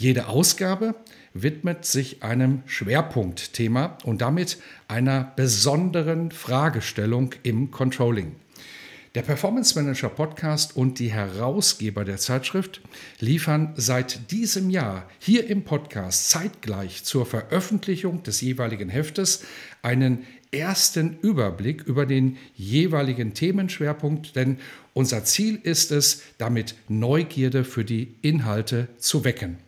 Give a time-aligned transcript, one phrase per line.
[0.00, 0.94] Jede Ausgabe
[1.34, 8.36] widmet sich einem Schwerpunktthema und damit einer besonderen Fragestellung im Controlling.
[9.16, 12.80] Der Performance Manager Podcast und die Herausgeber der Zeitschrift
[13.18, 19.42] liefern seit diesem Jahr hier im Podcast zeitgleich zur Veröffentlichung des jeweiligen Heftes
[19.82, 24.58] einen ersten Überblick über den jeweiligen Themenschwerpunkt, denn
[24.94, 29.58] unser Ziel ist es, damit Neugierde für die Inhalte zu wecken.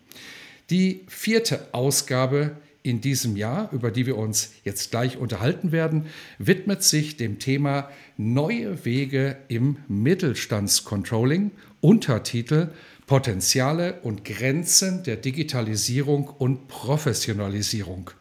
[0.70, 6.06] Die vierte Ausgabe in diesem Jahr, über die wir uns jetzt gleich unterhalten werden,
[6.38, 12.68] widmet sich dem Thema Neue Wege im Mittelstandscontrolling, Untertitel
[13.06, 18.12] Potenziale und Grenzen der Digitalisierung und Professionalisierung.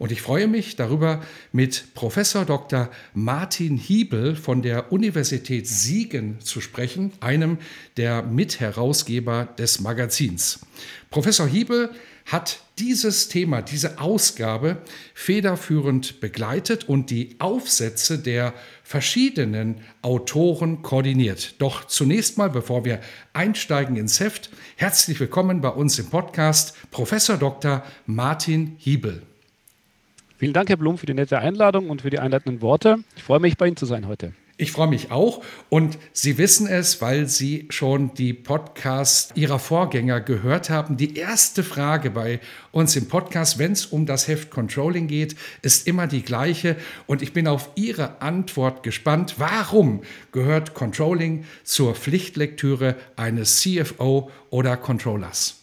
[0.00, 1.20] Und ich freue mich darüber,
[1.52, 2.88] mit Professor Dr.
[3.12, 7.58] Martin Hiebel von der Universität Siegen zu sprechen, einem
[7.98, 10.60] der Mitherausgeber des Magazins.
[11.10, 11.90] Professor Hiebel
[12.24, 14.78] hat dieses Thema, diese Ausgabe
[15.12, 21.56] federführend begleitet und die Aufsätze der verschiedenen Autoren koordiniert.
[21.58, 23.00] Doch zunächst mal, bevor wir
[23.34, 27.84] einsteigen ins Heft, herzlich willkommen bei uns im Podcast Professor Dr.
[28.06, 29.26] Martin Hiebel.
[30.40, 33.04] Vielen Dank, Herr Blum, für die nette Einladung und für die einleitenden Worte.
[33.14, 34.32] Ich freue mich, bei Ihnen zu sein heute.
[34.56, 40.22] Ich freue mich auch und Sie wissen es, weil Sie schon die Podcasts Ihrer Vorgänger
[40.22, 40.96] gehört haben.
[40.96, 42.40] Die erste Frage bei
[42.72, 47.20] uns im Podcast, wenn es um das Heft Controlling geht, ist immer die gleiche und
[47.20, 49.34] ich bin auf Ihre Antwort gespannt.
[49.36, 50.00] Warum
[50.32, 55.59] gehört Controlling zur Pflichtlektüre eines CFO oder Controllers?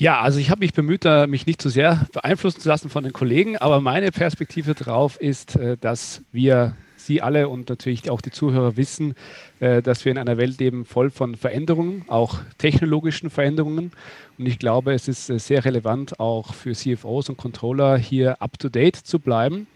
[0.00, 3.12] Ja, also ich habe mich bemüht, mich nicht zu sehr beeinflussen zu lassen von den
[3.12, 8.30] Kollegen, aber meine Perspektive darauf ist, äh, dass wir Sie alle und natürlich auch die
[8.30, 9.14] Zuhörer wissen,
[9.58, 13.90] äh, dass wir in einer Welt leben voll von Veränderungen, auch technologischen Veränderungen.
[14.38, 18.94] Und ich glaube, es ist äh, sehr relevant auch für CFOs und Controller hier up-to-date
[18.94, 19.66] zu bleiben.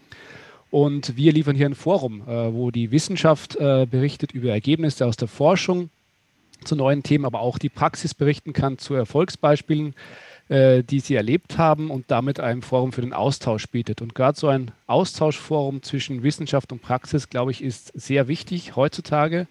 [0.71, 5.91] Und wir liefern hier ein Forum, wo die Wissenschaft berichtet über Ergebnisse aus der Forschung
[6.63, 9.95] zu neuen Themen, aber auch die Praxis berichten kann zu Erfolgsbeispielen,
[10.49, 14.01] äh, die sie erlebt haben und damit ein Forum für den Austausch bietet.
[14.01, 19.47] Und gerade so ein Austauschforum zwischen Wissenschaft und Praxis, glaube ich, ist sehr wichtig heutzutage.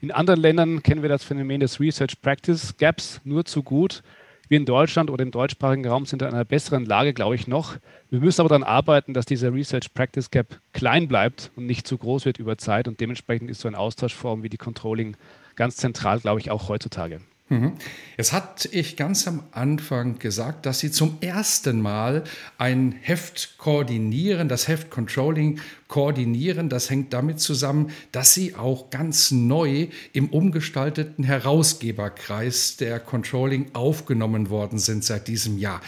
[0.00, 4.02] In anderen Ländern kennen wir das Phänomen des Research Practice Gaps nur zu gut.
[4.48, 7.76] Wir in Deutschland oder im deutschsprachigen Raum sind in einer besseren Lage, glaube ich, noch.
[8.10, 11.98] Wir müssen aber daran arbeiten, dass dieser Research Practice Gap klein bleibt und nicht zu
[11.98, 12.86] groß wird über Zeit.
[12.86, 15.16] Und dementsprechend ist so ein Austauschforum wie die Controlling
[15.56, 17.20] ganz zentral, glaube ich, auch heutzutage.
[17.48, 17.74] Mhm.
[18.16, 22.24] Jetzt hatte ich ganz am Anfang gesagt, dass Sie zum ersten Mal
[22.58, 26.68] ein Heft koordinieren, das Heft Controlling koordinieren.
[26.68, 34.50] Das hängt damit zusammen, dass Sie auch ganz neu im umgestalteten Herausgeberkreis der Controlling aufgenommen
[34.50, 35.80] worden sind seit diesem Jahr.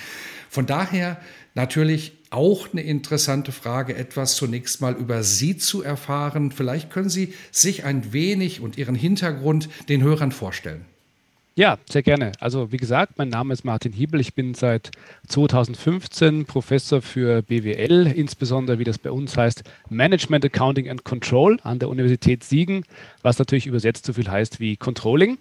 [0.49, 1.21] Von daher
[1.55, 6.53] natürlich auch eine interessante Frage, etwas zunächst mal über Sie zu erfahren.
[6.53, 10.85] Vielleicht können Sie sich ein wenig und Ihren Hintergrund den Hörern vorstellen.
[11.59, 12.31] Ja, sehr gerne.
[12.39, 14.21] Also wie gesagt, mein Name ist Martin Hiebel.
[14.21, 14.93] Ich bin seit
[15.27, 21.81] 2015 Professor für BWL, insbesondere wie das bei uns heißt, Management Accounting and Control an
[21.81, 22.85] der Universität Siegen,
[23.23, 25.37] was natürlich übersetzt so viel heißt wie Controlling.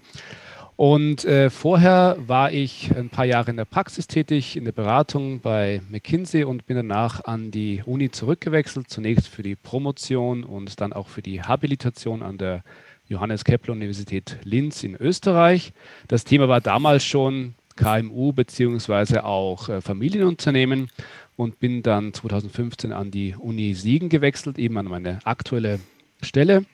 [0.78, 5.40] Und äh, vorher war ich ein paar Jahre in der Praxis tätig, in der Beratung
[5.40, 10.94] bei McKinsey und bin danach an die Uni zurückgewechselt, zunächst für die Promotion und dann
[10.94, 12.64] auch für die Habilitation an der
[13.08, 15.74] Johannes Kepler Universität Linz in Österreich.
[16.08, 20.92] Das Thema war damals schon KMU beziehungsweise auch äh, Familienunternehmen
[21.36, 25.80] und bin dann 2015 an die Uni Siegen gewechselt, eben an meine aktuelle
[26.22, 26.66] Stelle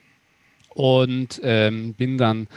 [0.76, 2.48] und ähm, bin dann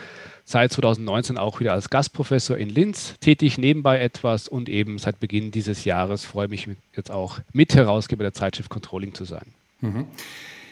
[0.47, 5.51] seit 2019 auch wieder als Gastprofessor in Linz tätig, nebenbei etwas und eben seit Beginn
[5.51, 9.47] dieses Jahres freue ich mich jetzt auch Mitherausgeber der Zeitschrift Controlling zu sein.
[9.81, 10.07] Mhm.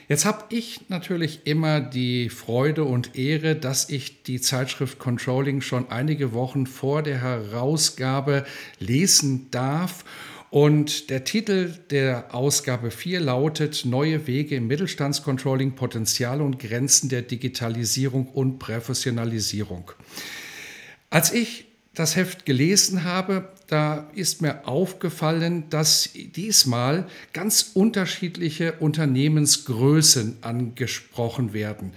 [0.08, 5.90] Jetzt habe ich natürlich immer die Freude und Ehre, dass ich die Zeitschrift Controlling schon
[5.90, 8.44] einige Wochen vor der Herausgabe
[8.78, 10.04] lesen darf.
[10.54, 17.22] Und der Titel der Ausgabe 4 lautet Neue Wege im Mittelstandscontrolling, Potenziale und Grenzen der
[17.22, 19.90] Digitalisierung und Professionalisierung.
[21.10, 30.36] Als ich das Heft gelesen habe, da ist mir aufgefallen, dass diesmal ganz unterschiedliche Unternehmensgrößen
[30.42, 31.94] angesprochen werden.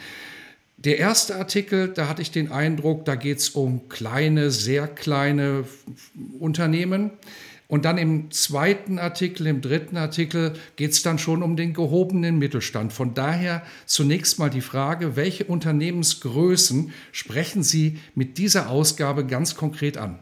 [0.77, 5.65] Der erste Artikel, da hatte ich den Eindruck, da geht es um kleine, sehr kleine
[6.39, 7.11] Unternehmen.
[7.67, 12.39] Und dann im zweiten Artikel, im dritten Artikel geht es dann schon um den gehobenen
[12.39, 12.93] Mittelstand.
[12.93, 19.97] Von daher zunächst mal die Frage, welche Unternehmensgrößen sprechen Sie mit dieser Ausgabe ganz konkret
[19.97, 20.19] an?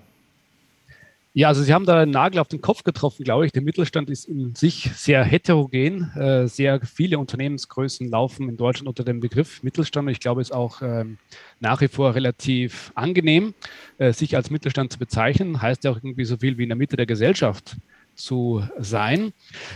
[1.37, 3.51] Ja, also Sie haben da einen Nagel auf den Kopf getroffen, glaube ich.
[3.51, 6.09] Der Mittelstand ist in sich sehr heterogen.
[6.15, 10.09] Äh, sehr viele Unternehmensgrößen laufen in Deutschland unter dem Begriff Mittelstand.
[10.09, 11.17] Ich glaube, es ist auch ähm,
[11.59, 13.53] nach wie vor relativ angenehm,
[13.97, 15.61] äh, sich als Mittelstand zu bezeichnen.
[15.61, 17.75] Heißt ja auch irgendwie so viel wie in der Mitte der Gesellschaft
[18.15, 19.33] zu sein.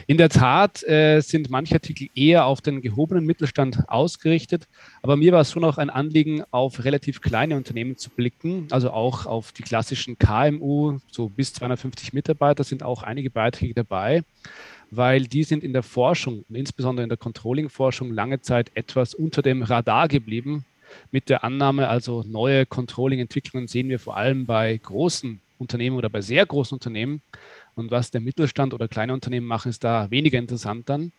[0.07, 4.67] In der Tat äh, sind manche Artikel eher auf den gehobenen Mittelstand ausgerichtet,
[5.01, 8.91] aber mir war es schon auch ein Anliegen, auf relativ kleine Unternehmen zu blicken, also
[8.91, 14.23] auch auf die klassischen KMU, so bis 250 Mitarbeiter sind auch einige Beiträge dabei,
[14.91, 19.41] weil die sind in der Forschung und insbesondere in der Controlling-Forschung lange Zeit etwas unter
[19.41, 20.65] dem Radar geblieben.
[21.11, 26.21] Mit der Annahme, also neue Controlling-Entwicklungen sehen wir vor allem bei großen Unternehmen oder bei
[26.21, 27.21] sehr großen Unternehmen.
[27.79, 31.11] Und was der Mittelstand oder kleine Unternehmen machen, ist da weniger interessant dann.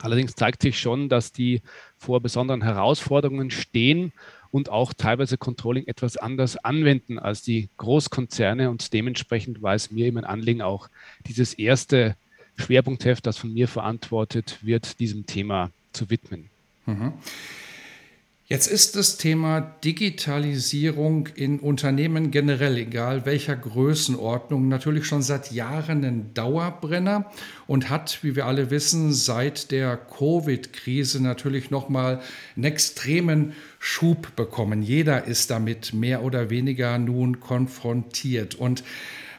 [0.00, 1.62] Allerdings zeigt sich schon, dass die
[1.98, 4.12] vor besonderen Herausforderungen stehen
[4.50, 8.70] und auch teilweise Controlling etwas anders anwenden als die Großkonzerne.
[8.70, 10.88] Und dementsprechend war es mir immer ein Anliegen, auch
[11.26, 12.16] dieses erste
[12.56, 16.50] Schwerpunktheft, das von mir verantwortet wird, diesem Thema zu widmen.
[16.86, 17.12] Mhm.
[18.52, 26.04] Jetzt ist das Thema Digitalisierung in Unternehmen generell, egal welcher Größenordnung, natürlich schon seit Jahren
[26.04, 27.30] ein Dauerbrenner
[27.68, 32.22] und hat, wie wir alle wissen, seit der Covid-Krise natürlich nochmal
[32.56, 34.82] einen extremen Schub bekommen.
[34.82, 38.56] Jeder ist damit mehr oder weniger nun konfrontiert.
[38.56, 38.82] Und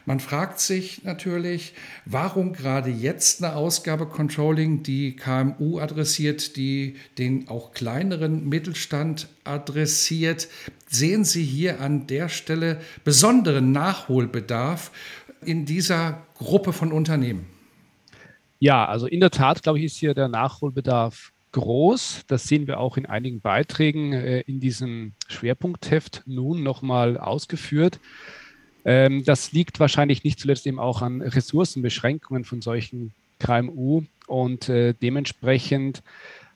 [0.04, 7.48] man fragt sich natürlich, warum gerade jetzt eine Ausgabe Controlling, die KMU adressiert, die den
[7.48, 10.48] auch kleineren Mittelstand adressiert.
[10.88, 14.90] Sehen Sie hier an der Stelle besonderen Nachholbedarf
[15.44, 17.46] in dieser Gruppe von Unternehmen?
[18.58, 22.22] Ja, also in der Tat, glaube ich, ist hier der Nachholbedarf groß.
[22.26, 28.00] Das sehen wir auch in einigen Beiträgen äh, in diesem Schwerpunktheft nun nochmal ausgeführt.
[28.84, 34.94] Ähm, das liegt wahrscheinlich nicht zuletzt eben auch an Ressourcenbeschränkungen von solchen KMU und äh,
[34.94, 36.02] dementsprechend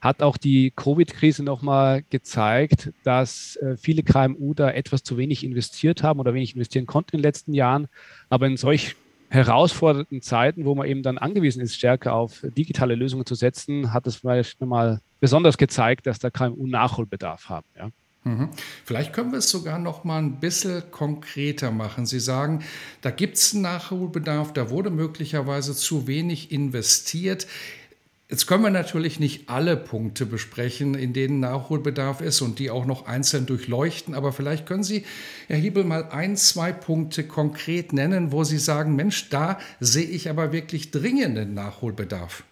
[0.00, 6.02] hat auch die Covid-Krise nochmal gezeigt, dass äh, viele KMU da etwas zu wenig investiert
[6.02, 7.88] haben oder wenig investieren konnten in den letzten Jahren.
[8.28, 8.94] Aber in solch
[9.28, 14.06] herausfordernden Zeiten, wo man eben dann angewiesen ist, stärker auf digitale Lösungen zu setzen, hat
[14.06, 17.66] es vielleicht nochmal besonders gezeigt, dass da KMU Nachholbedarf haben.
[17.76, 17.90] Ja.
[18.26, 18.48] Mhm.
[18.84, 22.06] Vielleicht können wir es sogar noch mal ein bisschen konkreter machen.
[22.06, 22.64] Sie sagen,
[23.00, 27.46] da gibt es einen Nachholbedarf, da wurde möglicherweise zu wenig investiert.
[28.28, 32.84] Jetzt können wir natürlich nicht alle Punkte besprechen, in denen Nachholbedarf ist und die auch
[32.84, 35.04] noch einzeln durchleuchten, aber vielleicht können Sie,
[35.46, 40.28] Herr Hiebel, mal ein, zwei Punkte konkret nennen, wo Sie sagen, Mensch, da sehe ich
[40.28, 42.42] aber wirklich dringenden Nachholbedarf.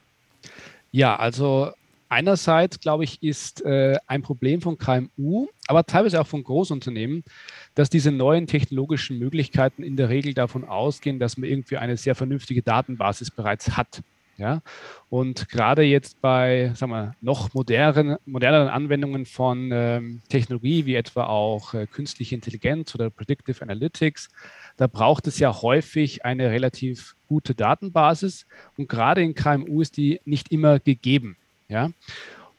[0.93, 1.73] Ja, also
[2.09, 7.25] einerseits, glaube ich, ist äh, ein Problem von KMU, aber teilweise auch von Großunternehmen,
[7.75, 12.15] dass diese neuen technologischen Möglichkeiten in der Regel davon ausgehen, dass man irgendwie eine sehr
[12.15, 14.03] vernünftige Datenbasis bereits hat.
[14.37, 14.63] Ja?
[15.09, 21.27] Und gerade jetzt bei sagen wir, noch moderneren, moderneren Anwendungen von ähm, Technologie, wie etwa
[21.27, 24.29] auch äh, künstliche Intelligenz oder Predictive Analytics,
[24.77, 28.47] da braucht es ja häufig eine relativ gute Datenbasis.
[28.77, 31.37] Und gerade in KMU ist die nicht immer gegeben.
[31.69, 31.91] Ja?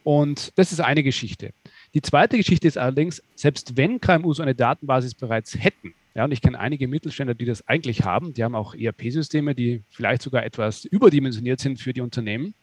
[0.03, 1.51] Und das ist eine Geschichte.
[1.93, 6.31] Die zweite Geschichte ist allerdings, selbst wenn KMU so eine Datenbasis bereits hätten, ja, und
[6.31, 10.45] ich kenne einige Mittelständler, die das eigentlich haben, die haben auch ERP-Systeme, die vielleicht sogar
[10.45, 12.53] etwas überdimensioniert sind für die Unternehmen,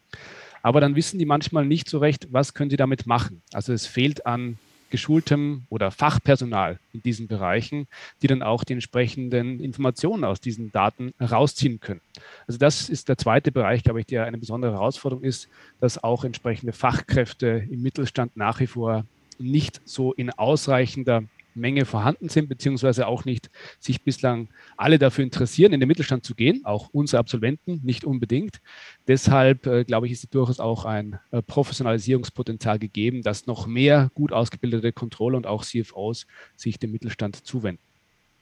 [0.63, 3.43] aber dann wissen die manchmal nicht so recht, was können sie damit machen.
[3.53, 4.59] Also es fehlt an
[4.93, 7.89] geschultem oder Fachpersonal in diesen Bereichen,
[8.21, 12.03] die dann auch die entsprechenden Informationen aus diesen Daten herausziehen können.
[12.47, 15.49] Also das ist der zweite Bereich, glaube ich, der eine besondere Herausforderung ist,
[15.81, 19.07] dass auch entsprechende Fachkräfte im Mittelstand nach wie vor
[19.39, 25.73] nicht so in ausreichender Menge vorhanden sind, beziehungsweise auch nicht sich bislang alle dafür interessieren,
[25.73, 28.61] in den Mittelstand zu gehen, auch unsere Absolventen nicht unbedingt.
[29.06, 34.32] Deshalb äh, glaube ich, ist durchaus auch ein äh, Professionalisierungspotenzial gegeben, dass noch mehr gut
[34.32, 37.82] ausgebildete Controller und auch CFOs sich dem Mittelstand zuwenden.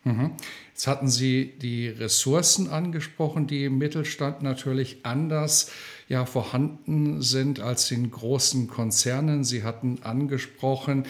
[0.04, 0.32] Mhm.
[0.68, 5.70] Jetzt hatten Sie die Ressourcen angesprochen, die im Mittelstand natürlich anders
[6.10, 9.44] ja, vorhanden sind als in großen Konzernen.
[9.44, 11.04] Sie hatten angesprochen,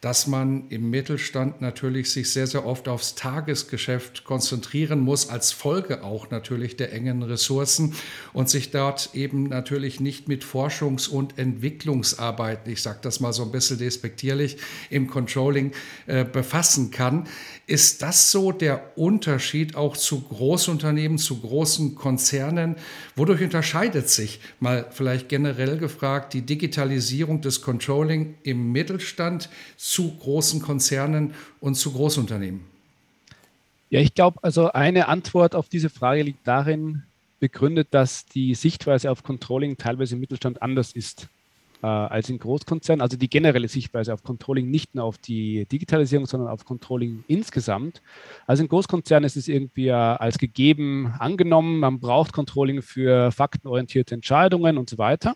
[0.00, 6.04] dass man im Mittelstand natürlich sich sehr, sehr oft aufs Tagesgeschäft konzentrieren muss, als Folge
[6.04, 7.94] auch natürlich der engen Ressourcen
[8.34, 13.44] und sich dort eben natürlich nicht mit Forschungs- und Entwicklungsarbeiten, ich sage das mal so
[13.44, 14.58] ein bisschen despektierlich,
[14.90, 15.72] im Controlling
[16.06, 17.26] äh, befassen kann.
[17.66, 22.76] Ist das so der Unterschied auch zu Großunternehmen, zu großen Konzernen?
[23.16, 30.60] Wodurch unterscheidet sich, mal vielleicht generell gefragt, die Digitalisierung des Controlling im Mittelstand zu großen
[30.60, 32.60] Konzernen und zu Großunternehmen?
[33.90, 37.04] Ja, ich glaube, also eine Antwort auf diese Frage liegt darin
[37.38, 41.28] begründet, dass die Sichtweise auf Controlling teilweise im Mittelstand anders ist
[41.84, 43.02] äh, als in Großkonzernen.
[43.02, 48.00] Also die generelle Sichtweise auf Controlling, nicht nur auf die Digitalisierung, sondern auf Controlling insgesamt.
[48.46, 54.78] Also in Großkonzernen ist es irgendwie als gegeben angenommen, man braucht Controlling für faktenorientierte Entscheidungen
[54.78, 55.34] und so weiter.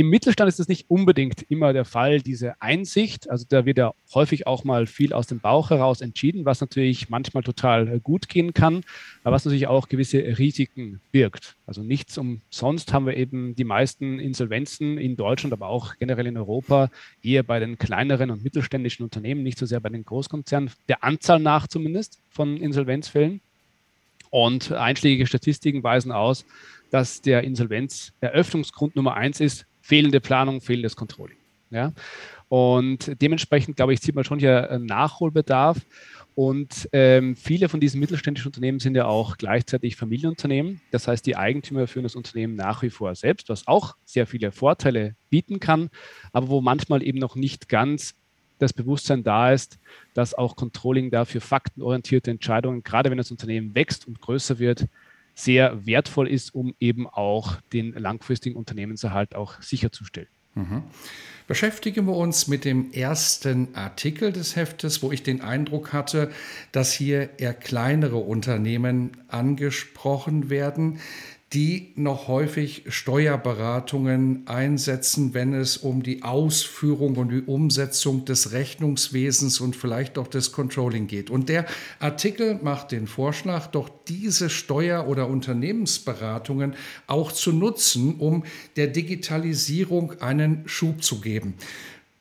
[0.00, 3.28] Im Mittelstand ist das nicht unbedingt immer der Fall, diese Einsicht.
[3.28, 7.10] Also da wird ja häufig auch mal viel aus dem Bauch heraus entschieden, was natürlich
[7.10, 8.82] manchmal total äh, gut gehen kann,
[9.24, 11.54] aber was natürlich auch gewisse Risiken birgt.
[11.66, 16.38] Also nichts umsonst haben wir eben die meisten Insolvenzen in Deutschland, aber auch generell in
[16.38, 16.88] Europa
[17.22, 21.40] eher bei den kleineren und mittelständischen Unternehmen, nicht so sehr bei den Großkonzernen, der Anzahl
[21.40, 23.42] nach zumindest von Insolvenzfällen.
[24.30, 26.46] Und einschlägige Statistiken weisen aus,
[26.90, 31.36] dass der Insolvenzeröffnungsgrund Nummer eins ist, fehlende Planung, fehlendes Controlling.
[31.70, 31.92] Ja?
[32.48, 35.78] Und dementsprechend, glaube ich, sieht man schon hier einen Nachholbedarf.
[36.36, 40.80] Und ähm, viele von diesen mittelständischen Unternehmen sind ja auch gleichzeitig Familienunternehmen.
[40.92, 44.52] Das heißt, die Eigentümer führen das Unternehmen nach wie vor selbst, was auch sehr viele
[44.52, 45.90] Vorteile bieten kann,
[46.32, 48.14] aber wo manchmal eben noch nicht ganz
[48.60, 49.80] das Bewusstsein da ist,
[50.14, 54.86] dass auch Controlling dafür faktenorientierte Entscheidungen, gerade wenn das Unternehmen wächst und größer wird,
[55.34, 60.28] sehr wertvoll ist, um eben auch den langfristigen Unternehmenserhalt auch sicherzustellen.
[60.54, 60.82] Mhm.
[61.46, 66.30] Beschäftigen wir uns mit dem ersten Artikel des Heftes, wo ich den Eindruck hatte,
[66.70, 71.00] dass hier eher kleinere Unternehmen angesprochen werden,
[71.52, 79.58] die noch häufig Steuerberatungen einsetzen, wenn es um die Ausführung und die Umsetzung des Rechnungswesens
[79.58, 81.28] und vielleicht auch des Controlling geht.
[81.28, 81.66] Und der
[81.98, 86.76] Artikel macht den Vorschlag, doch diese Steuer- oder Unternehmensberatungen
[87.08, 88.44] auch zu nutzen, um
[88.76, 91.54] der Digitalisierung einen Schub zu geben.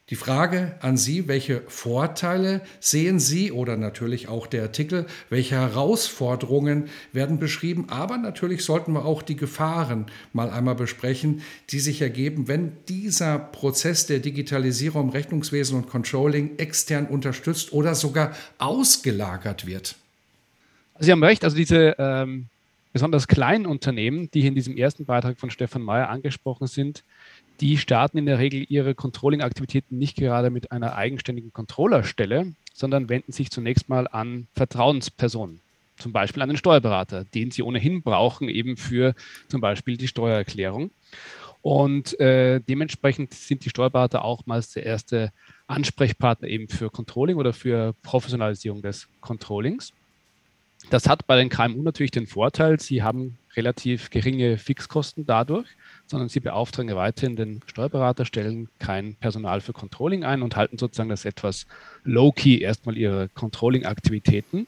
[0.10, 6.90] Die Frage an Sie, welche Vorteile sehen Sie oder natürlich auch der Artikel, welche Herausforderungen
[7.14, 12.48] werden beschrieben, aber natürlich sollten wir auch die Gefahren mal einmal besprechen, die sich ergeben,
[12.48, 19.96] wenn dieser Prozess der Digitalisierung Rechnungswesen und Controlling extern unterstützt oder sogar ausgelagert wird.
[20.98, 22.48] Sie haben recht, also diese ähm,
[22.94, 27.04] besonders kleinen Unternehmen, die in diesem ersten Beitrag von Stefan Mayer angesprochen sind,
[27.62, 33.32] die starten in der Regel ihre Controlling-Aktivitäten nicht gerade mit einer eigenständigen Controllerstelle, sondern wenden
[33.32, 35.62] sich zunächst mal an Vertrauenspersonen,
[35.98, 39.14] zum Beispiel an den Steuerberater, den sie ohnehin brauchen, eben für
[39.50, 40.92] zum Beispiel die Steuererklärung.
[41.62, 45.34] Und äh, dementsprechend sind die Steuerberater auch meist der erste
[45.68, 49.92] Ansprechpartner eben für Controlling oder für Professionalisierung des Controllings.
[50.90, 55.68] Das hat bei den KMU natürlich den Vorteil, sie haben relativ geringe Fixkosten dadurch
[56.10, 61.10] sondern sie beauftragen weiterhin den Steuerberater, stellen kein Personal für Controlling ein und halten sozusagen
[61.10, 61.68] das etwas
[62.04, 64.66] low-key erstmal ihre Controlling-Aktivitäten.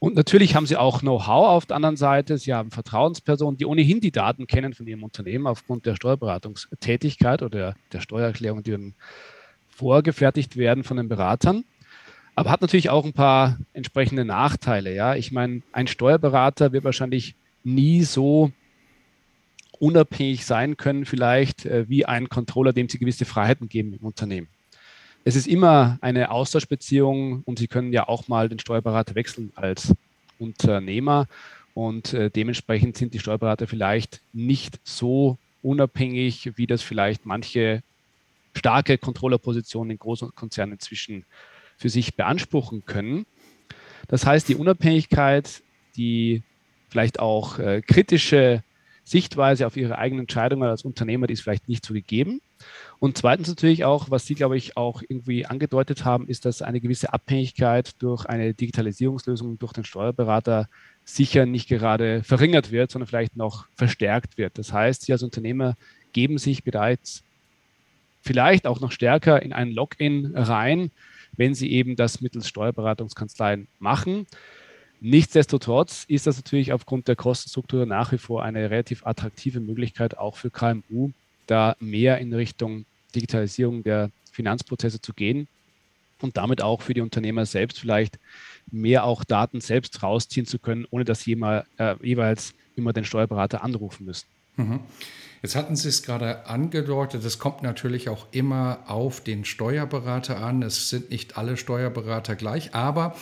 [0.00, 2.38] Und natürlich haben sie auch Know-how auf der anderen Seite.
[2.38, 7.76] Sie haben Vertrauenspersonen, die ohnehin die Daten kennen von ihrem Unternehmen aufgrund der Steuerberatungstätigkeit oder
[7.92, 8.94] der Steuererklärung, die dann
[9.68, 11.64] vorgefertigt werden von den Beratern.
[12.34, 14.94] Aber hat natürlich auch ein paar entsprechende Nachteile.
[14.94, 18.50] Ja, ich meine, ein Steuerberater wird wahrscheinlich nie so
[19.80, 24.46] unabhängig sein können, vielleicht äh, wie ein Controller, dem Sie gewisse Freiheiten geben im Unternehmen.
[25.24, 29.92] Es ist immer eine Austauschbeziehung und Sie können ja auch mal den Steuerberater wechseln als
[30.38, 31.26] Unternehmer
[31.74, 37.82] und äh, dementsprechend sind die Steuerberater vielleicht nicht so unabhängig, wie das vielleicht manche
[38.54, 41.24] starke Controllerpositionen in großen Konzernen inzwischen
[41.76, 43.26] für sich beanspruchen können.
[44.08, 45.62] Das heißt, die Unabhängigkeit,
[45.96, 46.42] die
[46.88, 48.62] vielleicht auch äh, kritische
[49.10, 52.40] Sichtweise auf ihre eigenen Entscheidungen als Unternehmer, die ist vielleicht nicht so gegeben.
[53.00, 56.80] Und zweitens natürlich auch, was Sie, glaube ich, auch irgendwie angedeutet haben, ist, dass eine
[56.80, 60.68] gewisse Abhängigkeit durch eine Digitalisierungslösung durch den Steuerberater
[61.04, 64.56] sicher nicht gerade verringert wird, sondern vielleicht noch verstärkt wird.
[64.58, 65.76] Das heißt, Sie als Unternehmer
[66.12, 67.24] geben sich bereits
[68.22, 70.92] vielleicht auch noch stärker in ein Login rein,
[71.36, 74.26] wenn Sie eben das mittels Steuerberatungskanzleien machen.
[75.00, 80.36] Nichtsdestotrotz ist das natürlich aufgrund der Kostenstruktur nach wie vor eine relativ attraktive Möglichkeit auch
[80.36, 81.10] für KMU,
[81.46, 85.48] da mehr in Richtung Digitalisierung der Finanzprozesse zu gehen
[86.20, 88.18] und damit auch für die Unternehmer selbst vielleicht
[88.70, 93.04] mehr auch Daten selbst rausziehen zu können, ohne dass sie immer, äh, jeweils immer den
[93.04, 94.26] Steuerberater anrufen müssen.
[94.56, 94.80] Mhm.
[95.42, 100.62] Jetzt hatten Sie es gerade angedeutet, es kommt natürlich auch immer auf den Steuerberater an.
[100.62, 103.16] Es sind nicht alle Steuerberater gleich, aber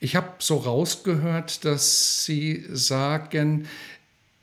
[0.00, 3.66] ich habe so rausgehört, dass Sie sagen,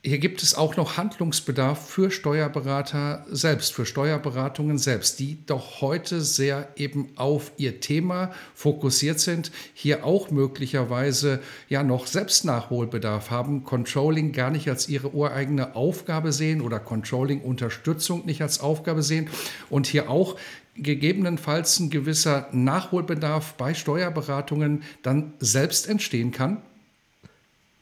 [0.05, 6.19] hier gibt es auch noch Handlungsbedarf für Steuerberater selbst, für Steuerberatungen selbst, die doch heute
[6.19, 14.33] sehr eben auf ihr Thema fokussiert sind, hier auch möglicherweise ja noch Selbstnachholbedarf haben, Controlling
[14.33, 19.29] gar nicht als ihre ureigene Aufgabe sehen oder Controlling-Unterstützung nicht als Aufgabe sehen
[19.69, 20.35] und hier auch
[20.75, 26.61] gegebenenfalls ein gewisser Nachholbedarf bei Steuerberatungen dann selbst entstehen kann?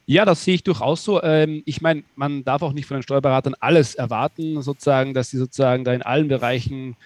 [0.05, 1.23] Ja, das sehe ich durchaus so.
[1.23, 5.37] Ähm, ich meine, man darf auch nicht von den Steuerberatern alles erwarten, sozusagen, dass sie
[5.37, 6.97] sozusagen da in allen Bereichen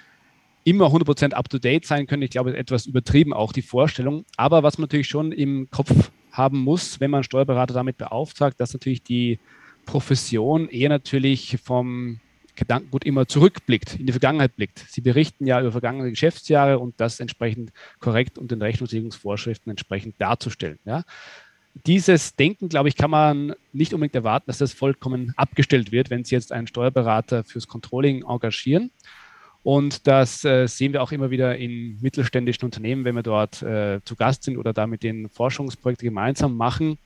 [0.63, 2.23] immer 100% up-to-date sein können.
[2.23, 4.25] Ich glaube, etwas übertrieben auch die Vorstellung.
[4.37, 8.73] Aber was man natürlich schon im Kopf haben muss, wenn man Steuerberater damit beauftragt, dass
[8.73, 9.39] natürlich die
[9.85, 12.19] Profession eher natürlich vom
[12.55, 14.85] Gedankengut immer zurückblickt, in die Vergangenheit blickt.
[14.89, 20.79] Sie berichten ja über vergangene Geschäftsjahre und das entsprechend korrekt und den Rechnungslegungsvorschriften entsprechend darzustellen.
[20.85, 21.03] Ja.
[21.85, 26.23] Dieses Denken, glaube ich, kann man nicht unbedingt erwarten, dass das vollkommen abgestellt wird, wenn
[26.23, 28.91] Sie jetzt einen Steuerberater fürs Controlling engagieren.
[29.61, 33.99] Und das äh, sehen wir auch immer wieder in mittelständischen Unternehmen, wenn wir dort äh,
[34.05, 36.97] zu Gast sind oder da mit den Forschungsprojekten gemeinsam machen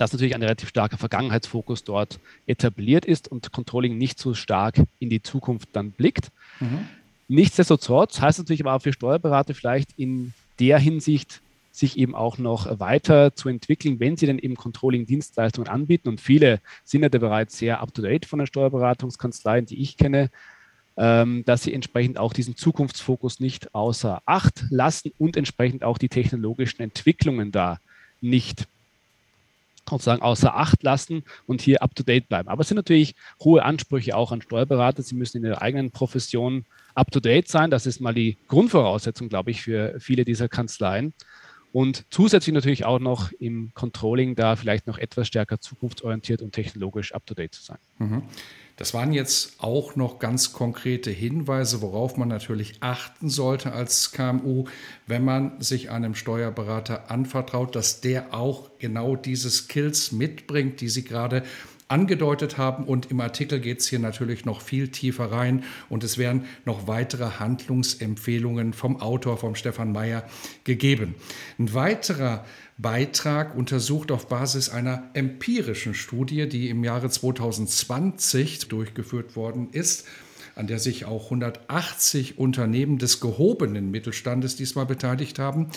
[0.00, 5.10] dass natürlich ein relativ starker Vergangenheitsfokus dort etabliert ist und Controlling nicht so stark in
[5.10, 6.30] die Zukunft dann blickt.
[6.58, 6.88] Mhm.
[7.28, 12.38] Nichtsdestotrotz heißt es natürlich aber auch für Steuerberater vielleicht in der Hinsicht, sich eben auch
[12.38, 16.08] noch weiter zu entwickeln, wenn sie dann eben Controlling-Dienstleistungen anbieten.
[16.08, 20.30] Und viele sind ja da bereits sehr up-to-date von den Steuerberatungskanzleien, die ich kenne,
[20.96, 26.08] ähm, dass sie entsprechend auch diesen Zukunftsfokus nicht außer Acht lassen und entsprechend auch die
[26.08, 27.78] technologischen Entwicklungen da
[28.22, 28.66] nicht
[29.98, 32.48] sozusagen außer Acht lassen und hier up-to-date bleiben.
[32.48, 35.02] Aber es sind natürlich hohe Ansprüche auch an Steuerberater.
[35.02, 37.70] Sie müssen in ihrer eigenen Profession up-to-date sein.
[37.70, 41.14] Das ist mal die Grundvoraussetzung, glaube ich, für viele dieser Kanzleien.
[41.72, 47.14] Und zusätzlich natürlich auch noch im Controlling da vielleicht noch etwas stärker zukunftsorientiert und technologisch
[47.14, 47.78] up-to-date zu sein.
[47.98, 48.22] Mhm.
[48.80, 54.64] Das waren jetzt auch noch ganz konkrete Hinweise, worauf man natürlich achten sollte als KMU,
[55.06, 61.04] wenn man sich einem Steuerberater anvertraut, dass der auch genau diese Skills mitbringt, die Sie
[61.04, 61.42] gerade
[61.90, 62.84] angedeutet haben.
[62.84, 66.86] Und im Artikel geht es hier natürlich noch viel tiefer rein und es werden noch
[66.86, 70.24] weitere Handlungsempfehlungen vom Autor, vom Stefan Meyer,
[70.64, 71.14] gegeben.
[71.58, 72.44] Ein weiterer
[72.78, 80.06] Beitrag untersucht auf Basis einer empirischen Studie, die im Jahre 2020 durchgeführt worden ist,
[80.54, 85.68] an der sich auch 180 Unternehmen des gehobenen Mittelstandes diesmal beteiligt haben,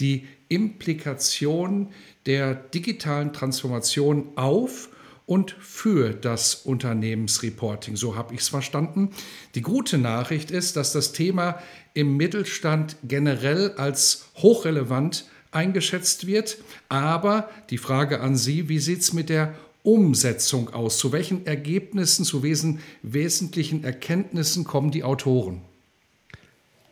[0.00, 1.88] die Implikation
[2.26, 4.90] der digitalen Transformation auf
[5.26, 7.96] und für das Unternehmensreporting.
[7.96, 9.10] So habe ich es verstanden.
[9.54, 11.60] Die gute Nachricht ist, dass das Thema
[11.94, 16.58] im Mittelstand generell als hochrelevant eingeschätzt wird.
[16.88, 20.98] Aber die Frage an Sie, wie sieht es mit der Umsetzung aus?
[20.98, 25.62] Zu welchen Ergebnissen, zu wesen, wesentlichen Erkenntnissen kommen die Autoren?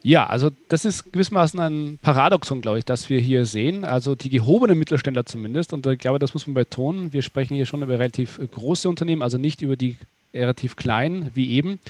[0.02, 3.84] Ja, also das ist gewissermaßen ein Paradoxon, glaube ich, das wir hier sehen.
[3.84, 7.66] Also die gehobenen Mittelständler zumindest, und ich glaube, das muss man betonen, wir sprechen hier
[7.66, 9.96] schon über relativ große Unternehmen, also nicht über die
[10.32, 11.80] relativ klein wie eben,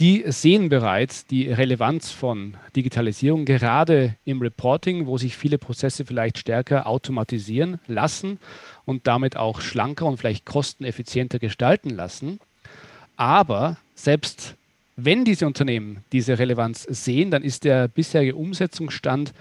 [0.00, 6.38] die sehen bereits die Relevanz von Digitalisierung, gerade im Reporting, wo sich viele Prozesse vielleicht
[6.38, 8.38] stärker automatisieren lassen
[8.84, 12.40] und damit auch schlanker und vielleicht kosteneffizienter gestalten lassen.
[13.16, 14.56] Aber selbst
[14.96, 19.32] wenn diese Unternehmen diese Relevanz sehen, dann ist der bisherige Umsetzungsstand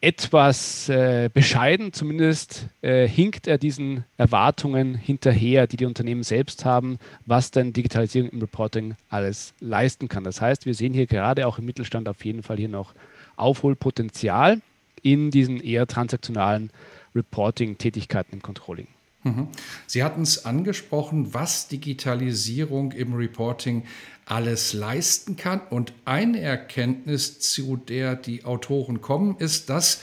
[0.00, 6.98] etwas äh, bescheiden, zumindest äh, hinkt er diesen Erwartungen hinterher, die die Unternehmen selbst haben,
[7.24, 10.22] was denn Digitalisierung im Reporting alles leisten kann.
[10.22, 12.94] Das heißt, wir sehen hier gerade auch im Mittelstand auf jeden Fall hier noch
[13.36, 14.60] Aufholpotenzial
[15.02, 16.70] in diesen eher transaktionalen
[17.14, 18.88] Reporting-Tätigkeiten im Controlling.
[19.24, 19.48] Mhm.
[19.86, 23.84] Sie hatten es angesprochen, was Digitalisierung im Reporting
[24.26, 25.60] alles leisten kann.
[25.70, 30.02] Und eine Erkenntnis, zu der die Autoren kommen, ist, dass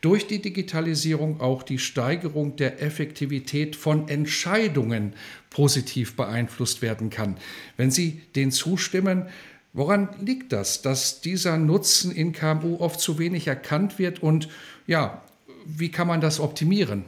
[0.00, 5.12] durch die Digitalisierung auch die Steigerung der Effektivität von Entscheidungen
[5.50, 7.36] positiv beeinflusst werden kann.
[7.76, 9.26] Wenn Sie den zustimmen,
[9.72, 14.48] woran liegt das, dass dieser Nutzen in KMU oft zu wenig erkannt wird und
[14.86, 15.22] ja,
[15.66, 17.04] wie kann man das optimieren?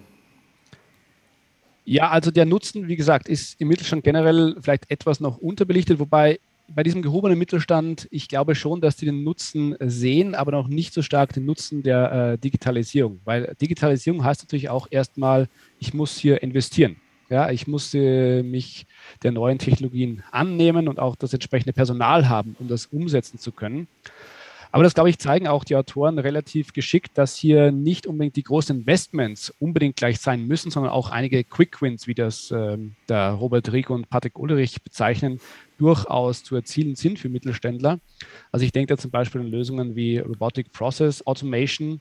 [1.84, 6.38] Ja, also der Nutzen, wie gesagt, ist im Mittelstand generell vielleicht etwas noch unterbelichtet, wobei
[6.68, 10.94] bei diesem gehobenen Mittelstand, ich glaube schon, dass die den Nutzen sehen, aber noch nicht
[10.94, 13.20] so stark den Nutzen der äh, Digitalisierung.
[13.24, 16.96] Weil Digitalisierung heißt natürlich auch erstmal, ich muss hier investieren.
[17.28, 18.86] Ja, ich muss äh, mich
[19.22, 23.88] der neuen Technologien annehmen und auch das entsprechende Personal haben, um das umsetzen zu können.
[24.72, 28.42] Aber das, glaube ich, zeigen auch die Autoren relativ geschickt, dass hier nicht unbedingt die
[28.42, 33.32] großen Investments unbedingt gleich sein müssen, sondern auch einige Quick Wins, wie das ähm, der
[33.32, 35.40] Robert Rico und Patrick Ulrich bezeichnen,
[35.76, 38.00] durchaus zu erzielen sind für Mittelständler.
[38.50, 42.00] Also ich denke da zum Beispiel an Lösungen wie Robotic Process Automation,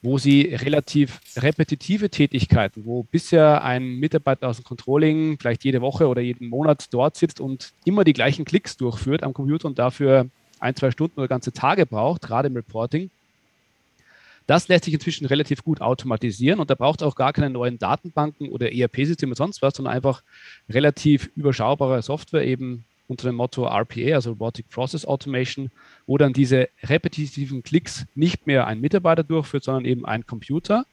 [0.00, 6.08] wo sie relativ repetitive Tätigkeiten, wo bisher ein Mitarbeiter aus dem Controlling vielleicht jede Woche
[6.08, 10.30] oder jeden Monat dort sitzt und immer die gleichen Klicks durchführt am Computer und dafür
[10.60, 13.10] ein, zwei Stunden oder ganze Tage braucht, gerade im Reporting.
[14.46, 17.78] Das lässt sich inzwischen relativ gut automatisieren und da braucht es auch gar keine neuen
[17.78, 20.22] Datenbanken oder ERP-Systeme sonst was, sondern einfach
[20.68, 25.70] relativ überschaubare Software eben unter dem Motto RPA, also Robotic Process Automation,
[26.06, 30.86] wo dann diese repetitiven Klicks nicht mehr ein Mitarbeiter durchführt, sondern eben ein Computer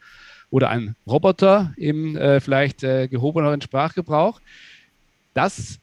[0.49, 4.41] oder ein Roboter im äh, vielleicht äh, gehobeneren Sprachgebrauch.
[5.33, 5.79] Das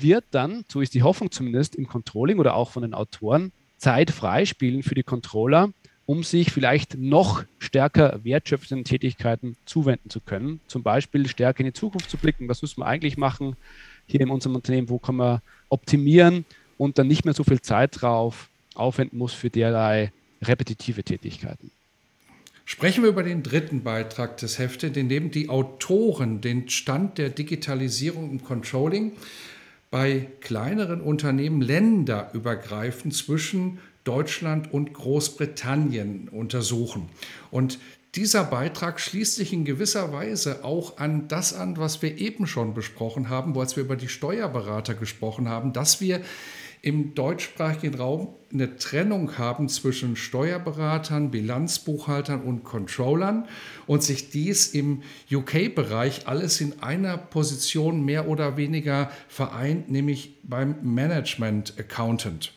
[0.00, 4.10] wird dann, so ist die Hoffnung zumindest im Controlling oder auch von den Autoren, Zeit
[4.10, 5.70] freispielen für die Controller,
[6.06, 10.60] um sich vielleicht noch stärker wertschöpfenden Tätigkeiten zuwenden zu können.
[10.66, 12.48] Zum Beispiel stärker in die Zukunft zu blicken.
[12.48, 13.56] Was müssen wir eigentlich machen
[14.06, 14.88] hier in unserem Unternehmen?
[14.88, 16.44] Wo können wir optimieren
[16.78, 21.70] und dann nicht mehr so viel Zeit drauf aufwenden muss für derlei repetitive Tätigkeiten?
[22.64, 27.28] Sprechen wir über den dritten Beitrag des Heftes, in dem die Autoren den Stand der
[27.28, 29.12] Digitalisierung im Controlling
[29.92, 37.10] bei kleineren Unternehmen länderübergreifend zwischen Deutschland und Großbritannien untersuchen.
[37.50, 37.78] Und
[38.14, 42.72] dieser Beitrag schließt sich in gewisser Weise auch an das an, was wir eben schon
[42.72, 46.22] besprochen haben, wo als wir über die Steuerberater gesprochen haben, dass wir
[46.82, 53.46] im deutschsprachigen Raum eine Trennung haben zwischen Steuerberatern, Bilanzbuchhaltern und Controllern
[53.86, 60.74] und sich dies im UK-Bereich alles in einer Position mehr oder weniger vereint, nämlich beim
[60.82, 62.52] Management Accountant.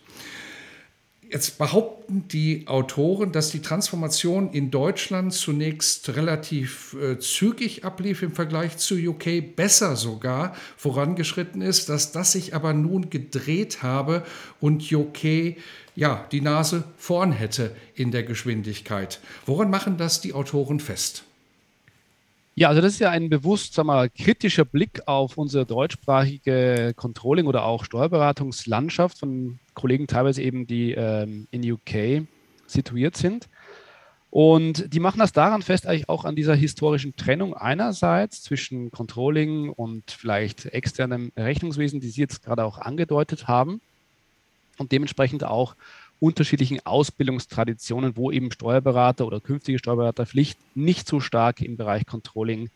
[1.36, 8.32] Jetzt behaupten die Autoren, dass die Transformation in Deutschland zunächst relativ äh, zügig ablief im
[8.32, 14.24] Vergleich zu UK, besser sogar vorangeschritten ist, dass das sich aber nun gedreht habe
[14.62, 15.58] und UK
[15.94, 19.20] ja die Nase vorn hätte in der Geschwindigkeit.
[19.46, 21.26] Woran machen das die Autoren fest?
[22.58, 27.48] Ja, also das ist ja ein bewusst, sagen wir, kritischer Blick auf unsere deutschsprachige Controlling
[27.48, 32.26] oder auch Steuerberatungslandschaft von Kollegen teilweise eben, die ähm, in UK
[32.66, 33.50] situiert sind.
[34.30, 39.70] Und die machen das daran fest, eigentlich auch an dieser historischen Trennung einerseits zwischen Controlling
[39.70, 43.82] und vielleicht externem Rechnungswesen, die Sie jetzt gerade auch angedeutet haben,
[44.78, 45.76] und dementsprechend auch
[46.20, 52.70] unterschiedlichen Ausbildungstraditionen, wo eben Steuerberater oder künftige Steuerberaterpflicht nicht so stark im Bereich Controlling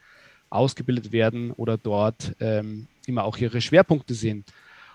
[0.49, 4.43] ausgebildet werden oder dort ähm, immer auch ihre Schwerpunkte sehen.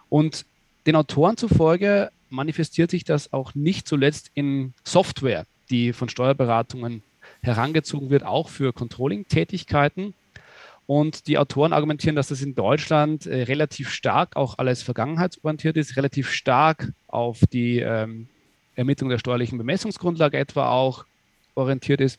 [0.09, 0.47] Und
[0.87, 7.03] den Autoren zufolge manifestiert sich das auch nicht zuletzt in Software, die von Steuerberatungen
[7.43, 10.15] herangezogen wird, auch für Controlling-Tätigkeiten.
[10.87, 15.97] Und die Autoren argumentieren, dass das in Deutschland äh, relativ stark auch alles vergangenheitsorientiert ist,
[15.97, 18.29] relativ stark auf die ähm,
[18.77, 21.05] Ermittlung der steuerlichen Bemessungsgrundlage etwa auch
[21.55, 22.19] orientiert ist.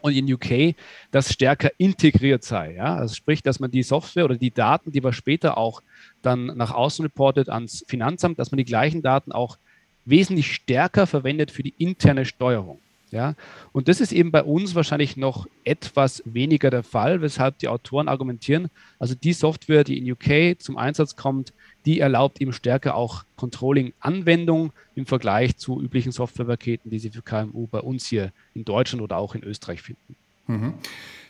[0.00, 0.74] Und in UK
[1.12, 2.74] das stärker integriert sei.
[2.74, 2.96] Ja?
[2.96, 5.80] Also sprich, dass man die Software oder die Daten, die man später auch
[6.22, 9.58] dann nach außen reportet ans Finanzamt, dass man die gleichen Daten auch
[10.04, 12.80] wesentlich stärker verwendet für die interne Steuerung.
[13.12, 13.34] Ja?
[13.70, 18.08] Und das ist eben bei uns wahrscheinlich noch etwas weniger der Fall, weshalb die Autoren
[18.08, 21.52] argumentieren, also die Software, die in UK zum Einsatz kommt,
[21.84, 27.66] die erlaubt eben stärker auch Controlling-Anwendung im Vergleich zu üblichen Softwarepaketen, die Sie für KMU
[27.66, 30.16] bei uns hier in Deutschland oder auch in Österreich finden.
[30.46, 30.74] Mhm.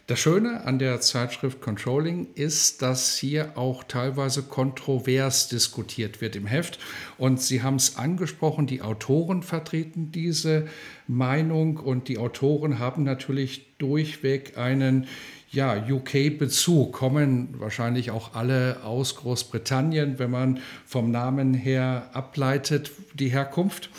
[0.08, 6.46] Das Schöne an der Zeitschrift Controlling ist, dass hier auch teilweise kontrovers diskutiert wird im
[6.46, 6.80] Heft.
[7.18, 10.66] Und Sie haben es angesprochen, die Autoren vertreten diese
[11.06, 15.06] Meinung und die Autoren haben natürlich durchweg einen
[15.52, 23.28] ja, UK-Bezug, kommen wahrscheinlich auch alle aus Großbritannien, wenn man vom Namen her ableitet, die
[23.28, 23.90] Herkunft.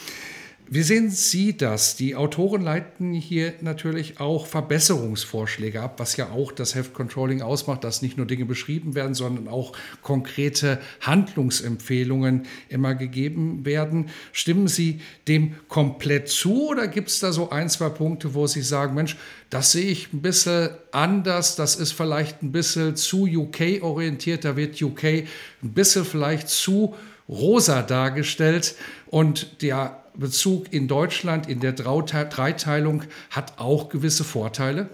[0.76, 1.98] Wie sehen Sie das?
[1.98, 7.84] Die Autoren leiten hier natürlich auch Verbesserungsvorschläge ab, was ja auch das Heft Controlling ausmacht,
[7.84, 14.10] dass nicht nur Dinge beschrieben werden, sondern auch konkrete Handlungsempfehlungen immer gegeben werden.
[14.32, 18.64] Stimmen Sie dem komplett zu oder gibt es da so ein, zwei Punkte, wo Sie
[18.64, 19.16] sagen, Mensch,
[19.52, 24.82] das sehe ich ein bisschen anders, das ist vielleicht ein bisschen zu UK-orientiert, da wird
[24.82, 25.28] UK ein
[25.62, 26.96] bisschen vielleicht zu
[27.30, 28.74] rosa dargestellt
[29.12, 34.90] und der Bezug in Deutschland in der Dreiteilung hat auch gewisse Vorteile?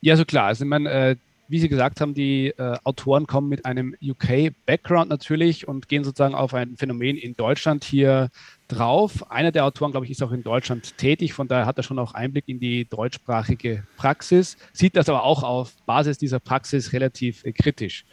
[0.00, 0.46] Ja, so klar.
[0.46, 1.16] Also man, äh,
[1.48, 6.34] wie Sie gesagt haben, die äh, Autoren kommen mit einem UK-Background natürlich und gehen sozusagen
[6.34, 8.30] auf ein Phänomen in Deutschland hier
[8.68, 9.30] drauf.
[9.30, 11.98] Einer der Autoren, glaube ich, ist auch in Deutschland tätig, von daher hat er schon
[11.98, 17.44] auch Einblick in die deutschsprachige Praxis, sieht das aber auch auf Basis dieser Praxis relativ
[17.44, 18.04] äh, kritisch.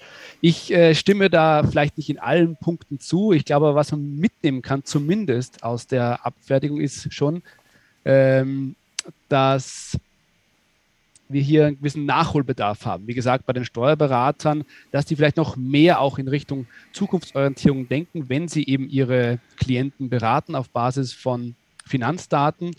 [0.42, 3.32] Ich äh, stimme da vielleicht nicht in allen Punkten zu.
[3.34, 7.42] Ich glaube, was man mitnehmen kann, zumindest aus der Abfertigung, ist schon,
[8.06, 8.76] ähm,
[9.30, 9.98] dass
[11.30, 13.08] wir hier einen gewissen Nachholbedarf haben.
[13.08, 18.30] Wie gesagt, bei den Steuerberatern, dass die vielleicht noch mehr auch in Richtung Zukunftsorientierung denken,
[18.30, 21.56] wenn sie eben ihre Klienten beraten auf Basis von
[21.86, 22.72] Finanzdaten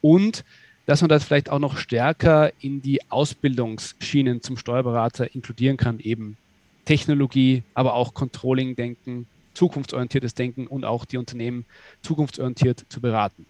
[0.00, 0.44] und
[0.86, 6.36] dass man das vielleicht auch noch stärker in die Ausbildungsschienen zum Steuerberater inkludieren kann, eben
[6.84, 11.64] Technologie, aber auch Controlling-Denken, zukunftsorientiertes Denken und auch die Unternehmen
[12.02, 13.46] zukunftsorientiert zu beraten.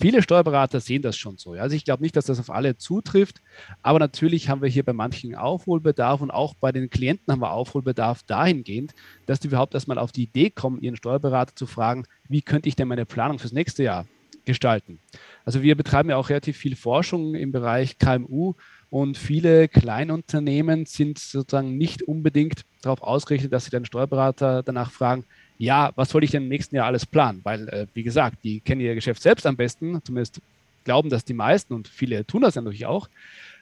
[0.00, 1.52] Viele Steuerberater sehen das schon so.
[1.52, 3.40] Also ich glaube nicht, dass das auf alle zutrifft,
[3.82, 7.52] aber natürlich haben wir hier bei manchen Aufholbedarf und auch bei den Klienten haben wir
[7.52, 8.92] Aufholbedarf dahingehend,
[9.26, 12.76] dass die überhaupt erstmal auf die Idee kommen, ihren Steuerberater zu fragen, wie könnte ich
[12.76, 14.06] denn meine Planung fürs nächste Jahr
[14.44, 15.00] gestalten.
[15.44, 18.54] Also wir betreiben ja auch relativ viel Forschung im Bereich KMU
[18.90, 25.24] und viele Kleinunternehmen sind sozusagen nicht unbedingt darauf ausgerichtet, dass sie den Steuerberater danach fragen,
[25.58, 27.40] ja, was soll ich denn im nächsten Jahr alles planen?
[27.42, 30.40] Weil, äh, wie gesagt, die kennen ihr Geschäft selbst am besten, zumindest
[30.84, 33.08] glauben das die meisten und viele tun das ja natürlich auch.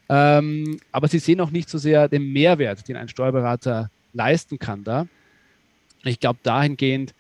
[0.08, 4.84] Ähm, aber sie sehen auch nicht so sehr den Mehrwert, den ein Steuerberater leisten kann
[4.84, 5.08] da.
[6.04, 7.14] Ich glaube, dahingehend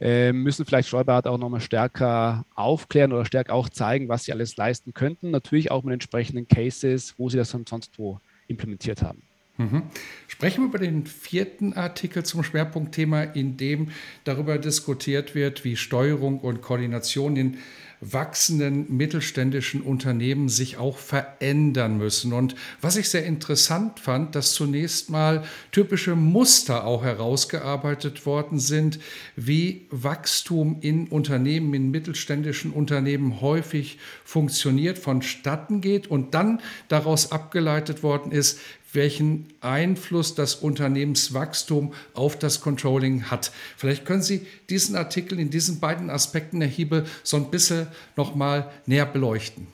[0.00, 4.56] äh, müssen vielleicht Steuerberater auch nochmal stärker aufklären oder stärker auch zeigen, was sie alles
[4.56, 5.30] leisten könnten.
[5.30, 9.22] Natürlich auch mit entsprechenden Cases, wo sie das sonst wo implementiert haben.
[9.56, 9.82] Mhm.
[10.26, 13.90] Sprechen wir über den vierten Artikel zum Schwerpunktthema, in dem
[14.24, 17.58] darüber diskutiert wird, wie Steuerung und Koordination in
[18.00, 22.32] wachsenden mittelständischen Unternehmen sich auch verändern müssen.
[22.32, 28.98] Und was ich sehr interessant fand, dass zunächst mal typische Muster auch herausgearbeitet worden sind,
[29.36, 38.02] wie Wachstum in Unternehmen, in mittelständischen Unternehmen häufig funktioniert, vonstatten geht und dann daraus abgeleitet
[38.02, 38.60] worden ist,
[38.94, 43.52] welchen Einfluss das Unternehmenswachstum auf das Controlling hat.
[43.76, 48.70] Vielleicht können Sie diesen Artikel in diesen beiden Aspekten, Herr Hiebe, so ein bisschen nochmal
[48.86, 49.66] näher beleuchten.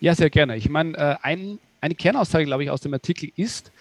[0.00, 0.56] Ja, sehr gerne.
[0.56, 3.72] Ich meine, äh, ein, eine Kernaussage, glaube ich, aus dem Artikel ist,